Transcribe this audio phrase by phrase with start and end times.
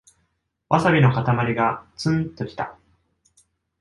[0.67, 2.75] ワサビのかたまりがツンときた